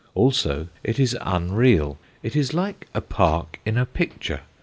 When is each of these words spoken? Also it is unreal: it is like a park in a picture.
Also 0.15 0.67
it 0.83 0.97
is 0.99 1.15
unreal: 1.21 1.95
it 2.23 2.35
is 2.35 2.55
like 2.55 2.87
a 2.91 3.01
park 3.01 3.59
in 3.67 3.77
a 3.77 3.85
picture. 3.85 4.41